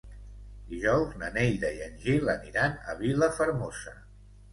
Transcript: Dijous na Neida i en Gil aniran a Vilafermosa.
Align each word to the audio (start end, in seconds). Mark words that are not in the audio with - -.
Dijous 0.69 1.11
na 1.23 1.27
Neida 1.35 1.69
i 1.79 1.83
en 1.87 1.99
Gil 2.05 2.31
aniran 2.33 2.73
a 2.87 2.97
Vilafermosa. 3.03 3.95